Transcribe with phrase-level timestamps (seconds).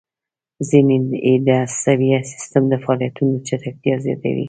[0.69, 0.95] ځینې
[1.27, 4.39] یې د عصبي سیستم د فعالیتونو چټکتیا زیاتوي.